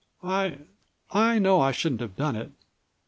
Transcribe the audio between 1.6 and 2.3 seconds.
I shouldn't have